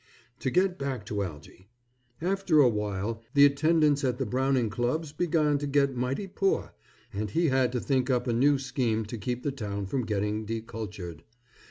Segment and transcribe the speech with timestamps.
[0.39, 1.69] To get back to Algy,
[2.23, 6.73] after a while the attendance at the Browning clubs began to get mighty poor,
[7.13, 10.43] and he had to think up a new scheme to keep the town from getting
[10.43, 11.21] decultured.